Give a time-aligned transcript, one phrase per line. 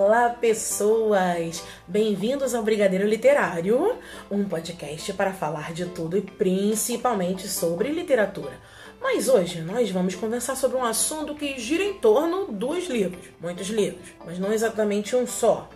[0.00, 1.64] Olá, pessoas!
[1.84, 3.98] Bem-vindos ao Brigadeiro Literário,
[4.30, 8.52] um podcast para falar de tudo e principalmente sobre literatura.
[9.00, 13.26] Mas hoje nós vamos conversar sobre um assunto que gira em torno dos livros.
[13.40, 15.68] Muitos livros, mas não exatamente um só.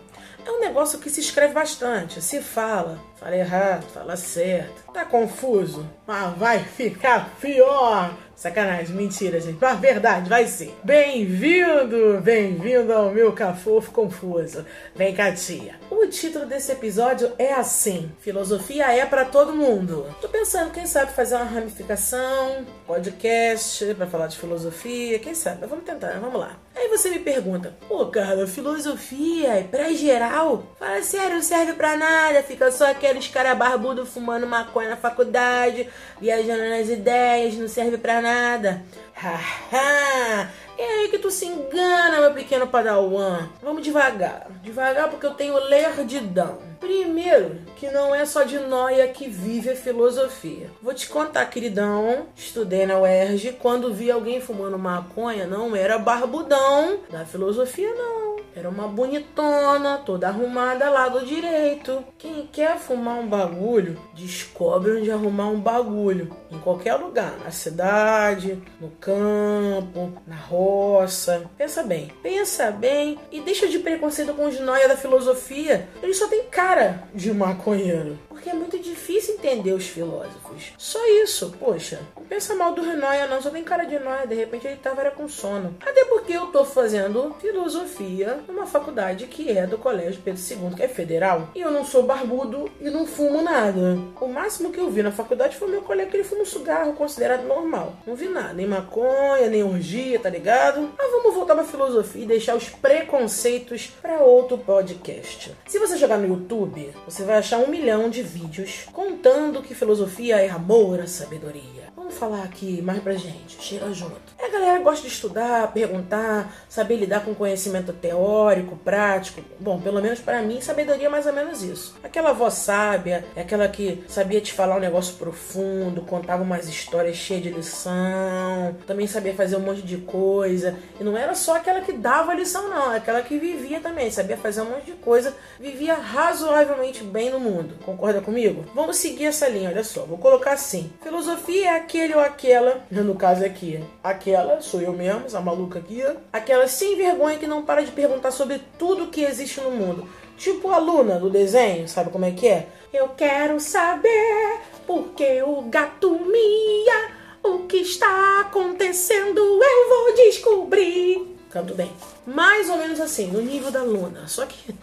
[0.45, 4.89] É um negócio que se escreve bastante, se fala, fala errado, fala certo.
[4.93, 5.85] Tá confuso?
[6.07, 8.13] Mas vai ficar pior!
[8.35, 9.59] Sacanagem, mentira, gente.
[9.61, 10.75] Mas verdade, vai ser.
[10.83, 14.65] Bem-vindo, bem-vindo ao meu cafofo confuso.
[14.95, 15.75] Vem cá, tia.
[15.89, 20.07] O título desse episódio é assim: Filosofia é para todo mundo.
[20.19, 25.67] Tô pensando, quem sabe fazer uma ramificação, podcast para falar de filosofia, quem sabe?
[25.67, 26.57] Vamos tentar, vamos lá.
[26.75, 31.95] Aí você me pergunta: "Pô, cara, filosofia é pra geral?" Fala sério, não serve para
[31.95, 35.87] nada, fica só aqueles cara barbudo fumando maconha na faculdade,
[36.19, 38.81] viajando nas ideias, não serve para nada.
[39.13, 40.49] Haha!
[40.77, 43.49] É aí que tu se engana, meu pequeno padawan.
[43.61, 44.47] Vamos devagar.
[44.63, 46.57] Devagar porque eu tenho lerdidão.
[46.79, 50.69] Primeiro, que não é só de noia que vive a filosofia.
[50.81, 52.25] Vou te contar, queridão.
[52.35, 53.57] Estudei na UERJ.
[53.61, 58.22] Quando vi alguém fumando maconha, não era barbudão da filosofia, não.
[58.55, 62.03] Era uma bonitona, toda arrumada lá do direito.
[62.19, 66.35] Quem quer fumar um bagulho, descobre onde arrumar um bagulho.
[66.51, 67.33] Em qualquer lugar.
[67.43, 71.49] Na cidade, no campo, na roça.
[71.57, 72.11] Pensa bem.
[72.21, 75.87] Pensa bem e deixa de preconceito com os noia da filosofia.
[76.01, 78.19] Ele só tem cara de maconheiro.
[78.29, 80.73] Porque é muito difícil entender os filósofos.
[80.77, 82.01] Só isso, poxa.
[82.15, 83.41] Não pensa mal do Noia, não.
[83.41, 84.27] Só tem cara de noia.
[84.27, 85.75] De repente ele tava era com sono.
[85.81, 90.83] Até porque eu tô fazendo filosofia numa faculdade que é do Colégio Pedro II, que
[90.83, 91.49] é federal.
[91.55, 93.97] E eu não sou barbudo e não fumo nada.
[94.19, 96.93] O máximo que eu vi na faculdade foi meu colega que ele fuma um cigarro
[96.93, 97.93] considerado normal.
[98.05, 100.91] Não vi nada, nem maconha, nem orgia, tá ligado?
[100.97, 105.55] Mas vamos voltar pra filosofia e deixar os preconceitos para outro podcast.
[105.67, 110.37] Se você jogar no YouTube, você vai achar um milhão de vídeos contando que filosofia
[110.37, 111.83] é amor à sabedoria.
[111.95, 114.32] Vamos falar aqui mais pra gente, chega junto.
[114.53, 119.41] Galera gosta de estudar, perguntar, saber lidar com conhecimento teórico, prático.
[119.59, 121.95] Bom, pelo menos para mim, sabedoria é mais ou menos isso.
[122.03, 127.15] Aquela voz sábia, é aquela que sabia te falar um negócio profundo, contava umas histórias
[127.15, 130.77] cheias de lição, também sabia fazer um monte de coisa.
[130.99, 134.37] E não era só aquela que dava lição, não, é aquela que vivia também, sabia
[134.37, 137.73] fazer um monte de coisa, vivia razoavelmente bem no mundo.
[137.83, 138.65] Concorda comigo?
[138.75, 140.91] Vamos seguir essa linha, olha só, vou colocar assim.
[141.01, 146.01] Filosofia é aquele ou aquela, no caso aqui, aquela, sou eu mesmo, essa maluca aqui,
[146.31, 150.07] aquela sem vergonha que não para de perguntar sobre tudo que existe no mundo.
[150.37, 152.67] Tipo a Luna do desenho, sabe como é que é?
[152.93, 157.11] Eu quero saber porque o gato mia,
[157.43, 161.37] o que está acontecendo eu vou descobrir.
[161.49, 161.91] Canto bem.
[162.25, 164.71] Mais ou menos assim, no nível da Luna, só que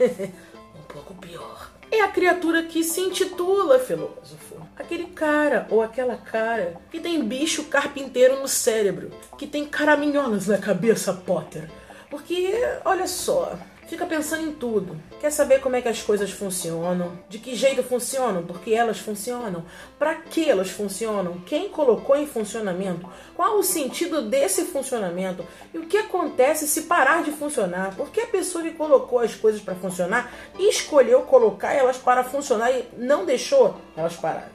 [0.79, 4.57] um pouco pior é a criatura que se intitula filósofo.
[4.77, 10.59] Aquele cara ou aquela cara que tem bicho carpinteiro no cérebro, que tem caraminholas na
[10.59, 11.69] cabeça, Potter.
[12.09, 12.53] Porque,
[12.85, 13.59] olha só,
[13.91, 14.97] fica pensando em tudo.
[15.21, 17.19] Quer saber como é que as coisas funcionam?
[17.29, 18.45] De que jeito funcionam?
[18.45, 19.65] Por que elas funcionam?
[19.99, 21.41] Para que elas funcionam?
[21.41, 23.09] Quem colocou em funcionamento?
[23.35, 25.45] Qual o sentido desse funcionamento?
[25.75, 27.97] E o que acontece se parar de funcionar?
[27.97, 32.71] Por que a pessoa que colocou as coisas para funcionar escolheu colocar elas para funcionar
[32.71, 34.51] e não deixou elas paradas?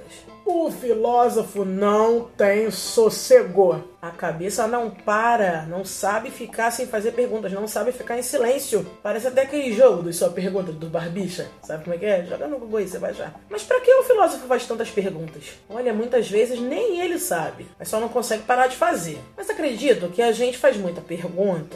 [0.46, 3.84] O filósofo não tem sossego.
[4.06, 8.86] A cabeça não para, não sabe ficar sem fazer perguntas, não sabe ficar em silêncio.
[9.02, 11.48] Parece até aquele jogo do só pergunta do Barbicha.
[11.64, 12.24] Sabe como é que é?
[12.24, 13.34] Joga no Google aí, você vai já.
[13.50, 15.54] Mas para que o filósofo faz tantas perguntas?
[15.68, 19.20] Olha, muitas vezes nem ele sabe, mas só não consegue parar de fazer.
[19.36, 21.76] Mas acredito que a gente faz muita pergunta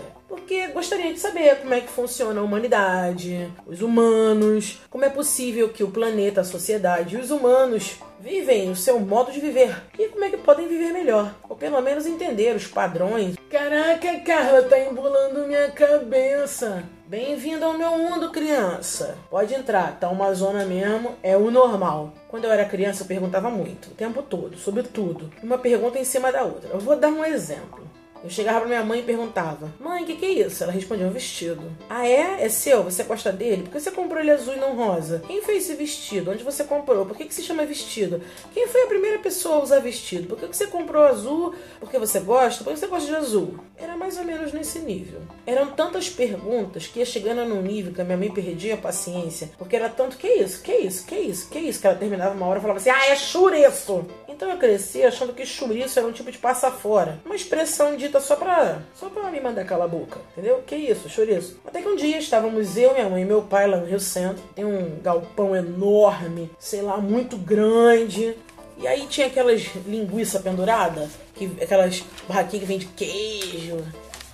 [0.49, 5.69] porque gostaria de saber como é que funciona a humanidade, os humanos, como é possível
[5.69, 10.07] que o planeta, a sociedade e os humanos vivem o seu modo de viver e
[10.07, 13.37] como é que podem viver melhor, ou pelo menos entender os padrões.
[13.49, 16.83] Caraca, Carla, tá embolando minha cabeça.
[17.07, 19.17] Bem-vindo ao meu mundo, criança.
[19.29, 22.13] Pode entrar, tá uma zona mesmo, é o normal.
[22.27, 25.31] Quando eu era criança, eu perguntava muito, o tempo todo, sobre tudo.
[25.41, 26.69] Uma pergunta em cima da outra.
[26.71, 27.88] Eu vou dar um exemplo.
[28.21, 30.61] Eu chegava pra minha mãe e perguntava: Mãe, o que, que é isso?
[30.61, 31.63] Ela respondia: um vestido.
[31.89, 32.43] Ah, é?
[32.43, 32.83] É seu?
[32.83, 33.63] Você gosta dele?
[33.63, 35.23] Por que você comprou ele azul e não rosa?
[35.25, 36.31] Quem fez esse vestido?
[36.31, 37.05] Onde você comprou?
[37.05, 38.21] Por que, que se chama vestido?
[38.53, 40.27] Quem foi a primeira pessoa a usar vestido?
[40.27, 41.55] Por que, que você comprou azul?
[41.79, 42.63] Porque você gosta?
[42.63, 43.55] Por que você gosta de azul?
[43.77, 45.21] Era mais ou menos nesse nível.
[45.45, 49.49] Eram tantas perguntas que ia chegando num nível que a minha mãe perdia a paciência.
[49.57, 50.61] Porque era tanto: que isso?
[50.61, 51.05] Que isso?
[51.05, 51.49] Que isso?
[51.49, 51.79] Que isso?
[51.79, 54.05] Que ela terminava uma hora e falava assim: Ah, é chureço!
[54.27, 57.19] Então eu cresci achando que chouriço era um tipo de passa fora.
[57.25, 60.61] Uma expressão de dita só pra, só pra me mandar calar a boca, entendeu?
[60.65, 61.59] Que isso, chouriço.
[61.65, 64.43] Até que um dia estávamos eu, minha mãe e meu pai lá no Rio Centro.
[64.55, 68.35] Tem um galpão enorme, sei lá, muito grande.
[68.77, 73.77] E aí tinha aquelas linguiça pendurada, que, aquelas barraquinhas que vende queijo,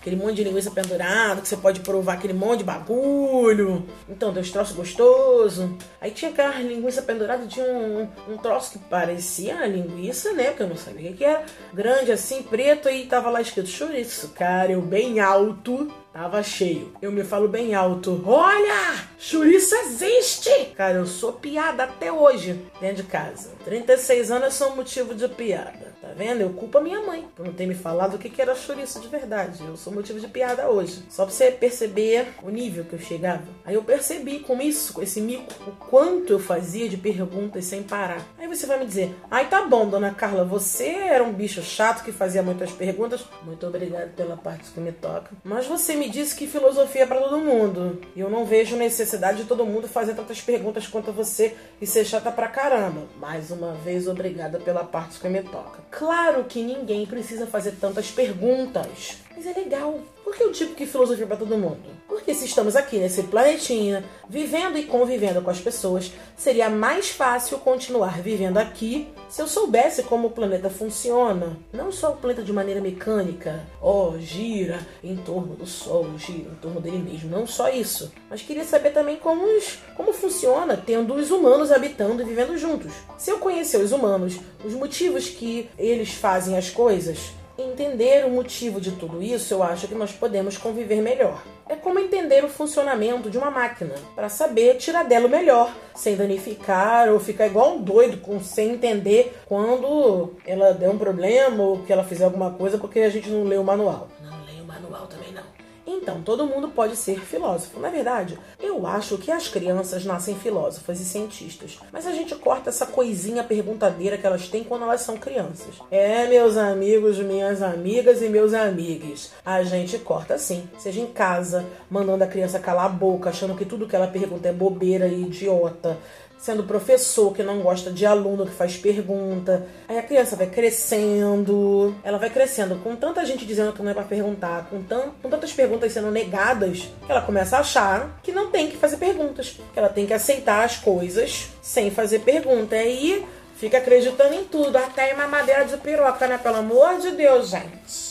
[0.06, 3.84] aquele monte de linguiça pendurada, que você pode provar aquele monte de bagulho.
[4.08, 5.68] Então, tem uns troços gostosos.
[6.00, 10.52] Aí tinha aquela linguiça pendurada, tinha um, um troço que parecia linguiça, né?
[10.52, 11.44] Que eu não sabia o que era.
[11.74, 14.30] Grande assim, preto, e tava lá escrito chouriço.
[14.30, 15.92] Cara, eu bem alto.
[16.16, 16.94] Tava cheio.
[17.02, 18.24] Eu me falo bem alto.
[18.26, 19.06] Olha!
[19.20, 20.72] Chouriço existe!
[20.74, 23.52] Cara, eu sou piada até hoje dentro de casa.
[23.66, 25.94] 36 anos são motivo de piada.
[26.02, 26.42] Tá vendo?
[26.42, 29.08] Eu culpo a minha mãe por não ter me falado o que era chouriço de
[29.08, 29.62] verdade.
[29.66, 31.04] Eu sou motivo de piada hoje.
[31.10, 33.44] Só pra você perceber o nível que eu chegava.
[33.66, 37.82] Aí eu percebi com isso, com esse mico, o quanto eu fazia de perguntas sem
[37.82, 38.24] parar.
[38.38, 42.04] Aí você vai me dizer: ai, tá bom, dona Carla, você era um bicho chato
[42.06, 43.26] que fazia muitas perguntas.
[43.44, 45.32] Muito obrigada pela parte que me toca.
[45.44, 48.02] Mas você me disse que filosofia é pra todo mundo.
[48.16, 52.06] E eu não vejo necessidade de todo mundo fazer tantas perguntas quanto você e ser
[52.06, 53.04] chata pra caramba.
[53.20, 55.84] Mais uma vez, obrigada pela parte que me toca.
[55.92, 60.00] Claro que ninguém precisa fazer tantas perguntas, mas é legal.
[60.36, 61.80] Que eu digo que filosofia é para todo mundo?
[62.10, 67.58] Porque se estamos aqui nesse planetinha, vivendo e convivendo com as pessoas, seria mais fácil
[67.60, 71.58] continuar vivendo aqui se eu soubesse como o planeta funciona.
[71.72, 76.52] Não só o planeta de maneira mecânica, ó, oh, gira em torno do Sol, gira
[76.52, 77.30] em torno dele mesmo.
[77.30, 78.12] Não só isso.
[78.30, 82.92] Mas queria saber também como, os, como funciona tendo os humanos habitando e vivendo juntos.
[83.18, 87.32] Se eu conhecer os humanos, os motivos que eles fazem as coisas,
[87.76, 91.44] entender o motivo de tudo isso, eu acho que nós podemos conviver melhor.
[91.68, 96.16] É como entender o funcionamento de uma máquina, para saber tirar dela o melhor, sem
[96.16, 101.80] danificar ou ficar igual um doido, com, sem entender quando ela der um problema ou
[101.80, 104.08] que ela fizer alguma coisa porque a gente não leu o manual.
[104.22, 105.55] Não leio o manual também não.
[105.88, 107.80] Então, todo mundo pode ser filósofo.
[107.80, 112.70] Na verdade, eu acho que as crianças nascem filósofas e cientistas, mas a gente corta
[112.70, 115.76] essa coisinha perguntadeira que elas têm quando elas são crianças.
[115.92, 120.68] É, meus amigos, minhas amigas e meus amigos, a gente corta sim.
[120.78, 124.48] Seja em casa, mandando a criança calar a boca, achando que tudo que ela pergunta
[124.48, 125.98] é bobeira e idiota
[126.38, 129.66] sendo professor que não gosta de aluno que faz pergunta.
[129.88, 133.94] Aí a criança vai crescendo, ela vai crescendo com tanta gente dizendo que não é
[133.94, 134.84] para perguntar, com,
[135.22, 138.98] com tantas perguntas sendo negadas, que ela começa a achar que não tem que fazer
[138.98, 142.76] perguntas, que ela tem que aceitar as coisas sem fazer pergunta.
[142.76, 146.38] E aí fica acreditando em tudo, até em mamadeira de piroca, né?
[146.38, 148.05] Pelo amor de Deus, gente.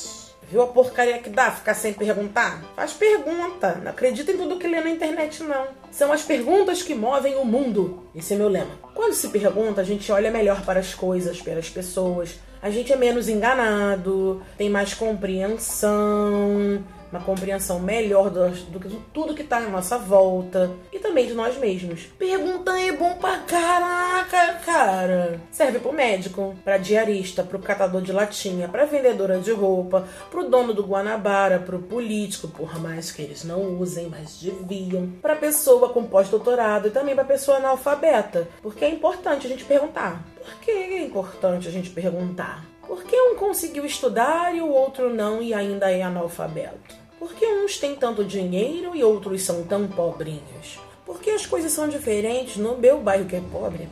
[0.54, 2.62] Viu a porcaria que dá ficar sem perguntar?
[2.76, 3.80] Faz pergunta.
[3.82, 5.66] Não acredita em tudo que lê na internet, não.
[5.90, 8.04] São as perguntas que movem o mundo.
[8.14, 8.70] Esse é meu lema.
[8.94, 12.38] Quando se pergunta, a gente olha melhor para as coisas, para as pessoas.
[12.62, 19.34] A gente é menos enganado, tem mais compreensão, uma compreensão melhor do, do que tudo
[19.34, 22.06] que está à nossa volta e também de nós mesmos.
[22.18, 25.40] Perguntar é bom pra caraca, cara.
[25.50, 30.74] Serve pro médico, pra diarista, pro catador de latinha, pra vendedora de roupa, pro dono
[30.74, 36.04] do Guanabara, pro político, por mais que eles não usem, mas deviam, pra pessoa com
[36.04, 40.24] pós-doutorado e também pra pessoa analfabeta, porque é importante a gente perguntar.
[40.36, 42.64] Por que é importante a gente perguntar?
[42.86, 47.03] Por que um conseguiu estudar e o outro não e ainda é analfabeto?
[47.24, 50.78] Por que uns têm tanto dinheiro e outros são tão pobrinhos?
[51.06, 53.88] Porque as coisas são diferentes no meu bairro que é pobre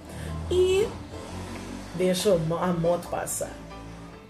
[0.51, 0.87] e
[1.95, 3.51] deixa a moto passar.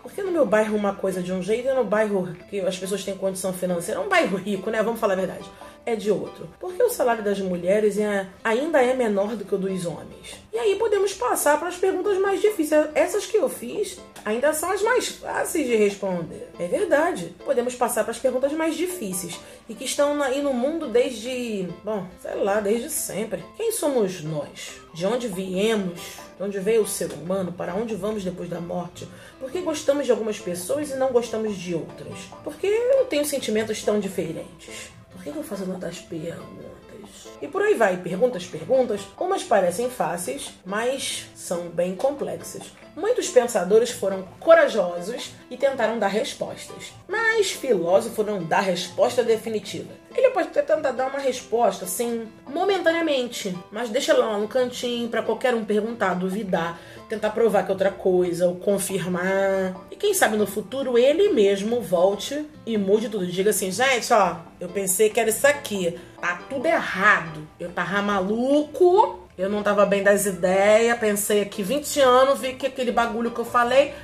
[0.05, 3.03] Porque no meu bairro uma coisa de um jeito e no bairro que as pessoas
[3.03, 4.81] têm condição financeira, um bairro rico, né?
[4.85, 5.51] Vamos falar a verdade
[5.85, 6.49] é de outro.
[6.61, 10.41] Porque o salário das mulheres é, ainda é menor do que o dos homens.
[10.53, 12.89] E aí podemos passar para as perguntas mais difíceis.
[12.95, 16.51] Essas que eu fiz ainda são as mais fáceis de responder.
[16.59, 17.35] É verdade.
[17.45, 22.07] Podemos passar para as perguntas mais difíceis e que estão aí no mundo desde, bom,
[22.21, 23.45] sei lá, desde sempre.
[23.57, 24.81] Quem somos nós?
[24.95, 26.01] De onde viemos?
[26.37, 27.53] De onde veio o ser humano?
[27.53, 29.09] Para onde vamos depois da morte?
[29.41, 32.19] Por que gostamos de algumas pessoas e não gostamos de outras?
[32.45, 34.93] Por que eu tenho sentimentos tão diferentes?
[35.23, 37.29] Que eu faço tantas perguntas?
[37.41, 39.01] E por aí vai, perguntas, perguntas.
[39.19, 42.63] Umas parecem fáceis, mas são bem complexas.
[42.95, 49.89] Muitos pensadores foram corajosos e tentaram dar respostas, mas filósofo não dá resposta definitiva.
[50.15, 55.23] Ele pode até tentar dar uma resposta, assim, momentaneamente, mas deixa lá no cantinho para
[55.23, 59.75] qualquer um perguntar, duvidar, tentar provar que é outra coisa, ou confirmar.
[59.91, 63.27] E quem sabe no futuro ele mesmo volte e mude tudo.
[63.27, 65.99] Diga assim, gente, ó, eu pensei que era isso aqui.
[66.21, 67.47] Tá tudo errado.
[67.59, 72.67] Eu tava maluco eu não tava bem das ideias, pensei aqui 20 anos, vi que
[72.67, 73.95] aquele bagulho que eu falei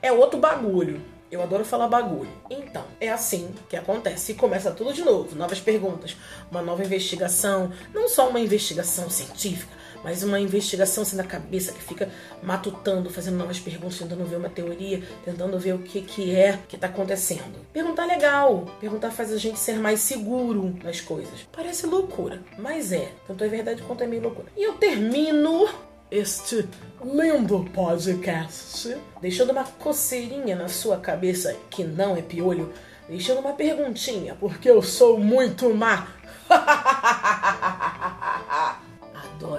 [0.00, 1.00] é outro bagulho.
[1.30, 2.30] Eu adoro falar bagulho.
[2.48, 4.32] Então, é assim que acontece.
[4.32, 5.36] E começa tudo de novo.
[5.36, 6.16] Novas perguntas,
[6.50, 7.70] uma nova investigação.
[7.92, 9.72] Não só uma investigação científica,
[10.02, 12.08] mas uma investigação assim na cabeça que fica
[12.42, 16.76] matutando, fazendo novas perguntas, tentando ver uma teoria, tentando ver o que, que é que
[16.76, 17.66] tá acontecendo.
[17.72, 18.66] Perguntar é legal.
[18.80, 21.46] Perguntar faz a gente ser mais seguro nas coisas.
[21.52, 23.12] Parece loucura, mas é.
[23.26, 24.48] Tanto é verdade quanto é meio loucura.
[24.56, 25.68] E eu termino
[26.10, 26.66] este
[27.04, 32.72] lindo podcast, deixando uma coceirinha na sua cabeça que não é piolho,
[33.08, 36.08] deixando uma perguntinha, porque eu sou muito má.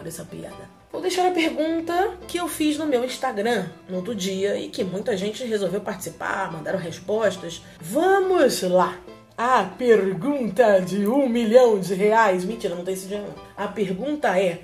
[0.09, 0.67] Essa piada.
[0.91, 4.83] Vou deixar a pergunta que eu fiz no meu Instagram no outro dia e que
[4.83, 7.61] muita gente resolveu participar, mandaram respostas.
[7.79, 8.97] Vamos lá!
[9.37, 12.43] A pergunta de um milhão de reais.
[12.43, 13.65] Mentira, não tem esse dinheiro não.
[13.65, 14.61] A pergunta é: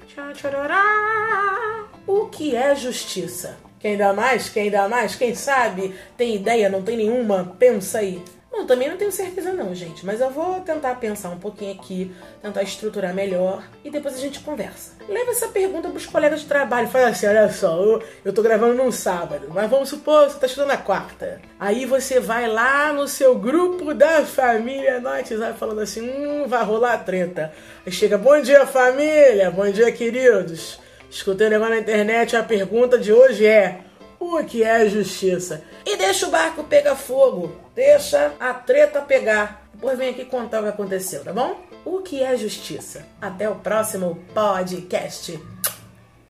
[2.08, 3.56] O que é justiça?
[3.80, 4.50] Quem dá mais?
[4.50, 5.16] Quem dá mais?
[5.16, 5.94] Quem sabe?
[6.18, 6.70] Tem ideia?
[6.70, 7.56] Não tem nenhuma?
[7.60, 8.20] Pensa aí.
[8.58, 12.16] Bom, também não tenho certeza não, gente, mas eu vou tentar pensar um pouquinho aqui,
[12.42, 14.94] tentar estruturar melhor e depois a gente conversa.
[15.10, 18.74] Leva essa pergunta pros colegas de trabalho, fala assim, olha só, eu, eu tô gravando
[18.74, 21.42] num sábado, mas vamos supor você tá estudando na quarta.
[21.60, 26.64] Aí você vai lá no seu grupo da família no WhatsApp falando assim, hum, vai
[26.64, 27.52] rolar treta.
[27.86, 30.80] Aí chega, bom dia família, bom dia queridos.
[31.10, 33.82] Escutei um negócio na internet, a pergunta de hoje é
[34.18, 35.62] o que é justiça.
[35.86, 39.68] E deixa o barco pegar fogo, deixa a treta pegar.
[39.74, 41.60] Depois vem aqui contar o que aconteceu, tá bom?
[41.84, 43.06] O que é justiça?
[43.22, 45.38] Até o próximo podcast.